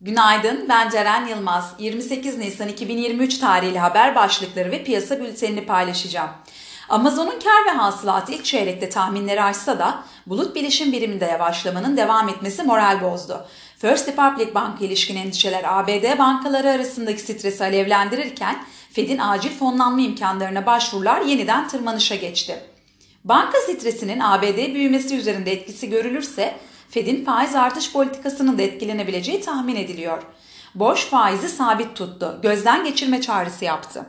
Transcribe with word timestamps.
Günaydın, 0.00 0.68
ben 0.68 0.90
Ceren 0.90 1.26
Yılmaz. 1.26 1.74
28 1.78 2.38
Nisan 2.38 2.68
2023 2.68 3.38
tarihli 3.38 3.78
haber 3.78 4.14
başlıkları 4.14 4.70
ve 4.70 4.84
piyasa 4.84 5.20
bültenini 5.20 5.66
paylaşacağım. 5.66 6.30
Amazon'un 6.88 7.40
kar 7.40 7.74
ve 7.74 7.78
hasılatı 7.78 8.32
ilk 8.32 8.44
çeyrekte 8.44 8.88
tahminleri 8.88 9.42
aşsa 9.42 9.78
da 9.78 10.04
bulut 10.26 10.54
bilişim 10.54 10.92
biriminde 10.92 11.24
yavaşlamanın 11.24 11.96
devam 11.96 12.28
etmesi 12.28 12.62
moral 12.62 13.00
bozdu. 13.02 13.46
First 13.78 14.08
Republic 14.08 14.54
Bank 14.54 14.82
ilişkin 14.82 15.16
endişeler 15.16 15.64
ABD 15.66 16.18
bankaları 16.18 16.70
arasındaki 16.70 17.20
stresi 17.20 17.64
alevlendirirken 17.64 18.64
Fed'in 18.92 19.18
acil 19.18 19.58
fonlanma 19.58 20.00
imkanlarına 20.00 20.66
başvurular 20.66 21.20
yeniden 21.20 21.68
tırmanışa 21.68 22.14
geçti. 22.14 22.60
Banka 23.24 23.58
stresinin 23.58 24.20
ABD 24.20 24.74
büyümesi 24.74 25.16
üzerinde 25.16 25.52
etkisi 25.52 25.90
görülürse 25.90 26.54
Fed'in 26.94 27.24
faiz 27.24 27.54
artış 27.54 27.92
politikasının 27.92 28.58
da 28.58 28.62
etkilenebileceği 28.62 29.40
tahmin 29.40 29.76
ediliyor. 29.76 30.22
Borç 30.74 31.06
faizi 31.06 31.48
sabit 31.48 31.96
tuttu, 31.96 32.38
gözden 32.42 32.84
geçirme 32.84 33.20
çağrısı 33.20 33.64
yaptı. 33.64 34.06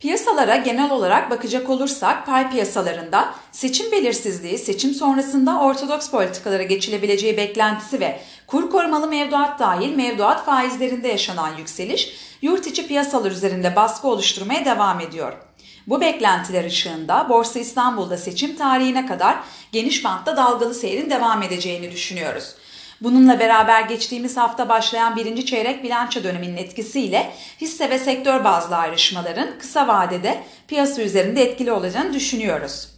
Piyasalara 0.00 0.56
genel 0.56 0.90
olarak 0.90 1.30
bakacak 1.30 1.70
olursak 1.70 2.26
pay 2.26 2.50
piyasalarında 2.50 3.34
seçim 3.52 3.92
belirsizliği, 3.92 4.58
seçim 4.58 4.94
sonrasında 4.94 5.60
ortodoks 5.60 6.10
politikalara 6.10 6.62
geçilebileceği 6.62 7.36
beklentisi 7.36 8.00
ve 8.00 8.20
kur 8.46 8.70
korumalı 8.70 9.08
mevduat 9.08 9.58
dahil 9.58 9.96
mevduat 9.96 10.44
faizlerinde 10.44 11.08
yaşanan 11.08 11.56
yükseliş 11.56 12.16
yurt 12.42 12.66
içi 12.66 12.86
piyasalar 12.86 13.30
üzerinde 13.30 13.76
baskı 13.76 14.08
oluşturmaya 14.08 14.64
devam 14.64 15.00
ediyor. 15.00 15.47
Bu 15.88 16.00
beklentiler 16.00 16.64
ışığında 16.64 17.26
Borsa 17.28 17.58
İstanbul'da 17.58 18.16
seçim 18.16 18.56
tarihine 18.56 19.06
kadar 19.06 19.38
geniş 19.72 20.04
bantta 20.04 20.36
dalgalı 20.36 20.74
seyrin 20.74 21.10
devam 21.10 21.42
edeceğini 21.42 21.92
düşünüyoruz. 21.92 22.54
Bununla 23.00 23.40
beraber 23.40 23.82
geçtiğimiz 23.82 24.36
hafta 24.36 24.68
başlayan 24.68 25.16
birinci 25.16 25.46
çeyrek 25.46 25.84
bilanço 25.84 26.24
döneminin 26.24 26.56
etkisiyle 26.56 27.32
hisse 27.60 27.90
ve 27.90 27.98
sektör 27.98 28.44
bazlı 28.44 28.76
ayrışmaların 28.76 29.48
kısa 29.58 29.88
vadede 29.88 30.42
piyasa 30.68 31.02
üzerinde 31.02 31.42
etkili 31.42 31.72
olacağını 31.72 32.14
düşünüyoruz. 32.14 32.88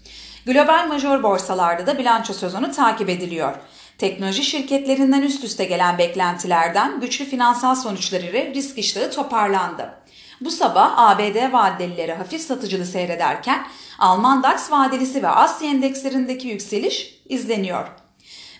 Global 0.46 0.88
major 0.88 1.22
borsalarda 1.22 1.86
da 1.86 1.98
bilanço 1.98 2.33
sezonu 2.33 2.72
takip 2.72 3.08
ediliyor. 3.08 3.55
Teknoloji 3.98 4.44
şirketlerinden 4.44 5.22
üst 5.22 5.44
üste 5.44 5.64
gelen 5.64 5.98
beklentilerden 5.98 7.00
güçlü 7.00 7.24
finansal 7.24 7.74
sonuçları 7.74 8.55
risk 8.55 8.78
iştahı 8.78 9.11
toparlandı. 9.11 9.94
Bu 10.41 10.50
sabah 10.50 10.98
ABD 10.98 11.52
vadelileri 11.52 12.14
hafif 12.14 12.41
satıcılı 12.41 12.86
seyrederken 12.86 13.66
Alman 13.98 14.42
DAX 14.42 14.70
vadelisi 14.70 15.22
ve 15.22 15.28
Asya 15.28 15.70
endekslerindeki 15.70 16.48
yükseliş 16.48 17.14
izleniyor. 17.28 17.88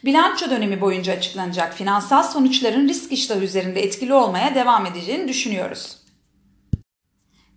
Bilanço 0.05 0.51
dönemi 0.51 0.81
boyunca 0.81 1.12
açıklanacak 1.12 1.75
finansal 1.75 2.23
sonuçların 2.23 2.89
risk 2.89 3.12
iştahı 3.12 3.41
üzerinde 3.41 3.83
etkili 3.83 4.14
olmaya 4.14 4.55
devam 4.55 4.86
edeceğini 4.86 5.28
düşünüyoruz. 5.28 6.00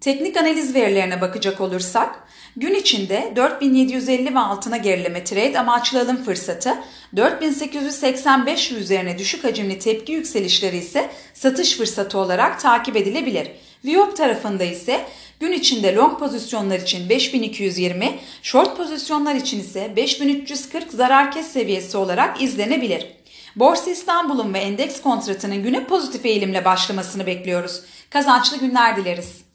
Teknik 0.04 0.38
analiz 0.38 0.76
verilerine 0.76 1.22
bakacak 1.22 1.62
olursak, 1.62 2.28
gün 2.56 2.76
içinde 2.76 3.34
4750 3.36 4.36
ve 4.36 4.40
altına 4.40 4.78
gerileme 4.78 5.24
trade 5.24 5.60
amaçlı 5.60 6.02
alım 6.02 6.24
fırsatı, 6.24 6.74
4885 7.16 8.72
üzerine 8.72 9.18
düşük 9.18 9.44
hacimli 9.44 9.80
tepki 9.80 10.12
yükselişleri 10.12 10.78
ise 10.78 11.10
satış 11.34 11.78
fırsatı 11.78 12.18
olarak 12.18 12.60
takip 12.60 12.96
edilebilir. 12.96 13.52
Viyop 13.86 14.18
tarafında 14.18 14.64
ise 14.64 15.06
gün 15.40 15.52
içinde 15.52 15.96
long 15.96 16.20
pozisyonlar 16.20 16.80
için 16.80 17.10
5220, 17.10 18.20
short 18.42 18.78
pozisyonlar 18.78 19.36
için 19.36 19.60
ise 19.60 19.94
5340 19.96 20.92
zarar 20.92 21.32
kes 21.32 21.48
seviyesi 21.48 21.98
olarak 21.98 22.42
izlenebilir. 22.42 23.08
Borsa 23.56 23.92
İstanbul'un 23.92 24.54
ve 24.54 24.60
endeks 24.60 25.02
kontratının 25.02 25.64
güne 25.64 25.84
pozitif 25.86 26.26
eğilimle 26.26 26.66
başlamasını 26.66 27.26
bekliyoruz. 27.26 27.82
Kazançlı 28.10 28.58
günler 28.58 28.98
dileriz. 28.98 29.53